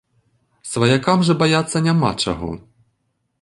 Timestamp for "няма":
1.89-2.11